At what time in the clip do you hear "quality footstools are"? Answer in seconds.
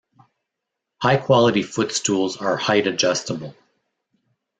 1.17-2.57